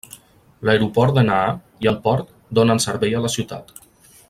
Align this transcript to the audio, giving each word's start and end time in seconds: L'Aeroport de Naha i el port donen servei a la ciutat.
L'Aeroport 0.67 1.13
de 1.17 1.25
Naha 1.27 1.51
i 1.85 1.91
el 1.93 1.99
port 2.07 2.33
donen 2.61 2.83
servei 2.87 3.15
a 3.19 3.23
la 3.27 3.33
ciutat. 3.39 3.73